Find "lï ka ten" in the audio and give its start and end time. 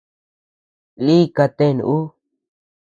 1.05-1.77